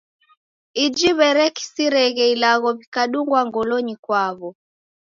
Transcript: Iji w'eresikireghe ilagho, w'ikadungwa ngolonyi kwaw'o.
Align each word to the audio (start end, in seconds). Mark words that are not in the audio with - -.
Iji 0.83 1.09
w'eresikireghe 1.17 2.23
ilagho, 2.33 2.69
w'ikadungwa 2.77 3.39
ngolonyi 3.47 3.95
kwaw'o. 4.03 4.49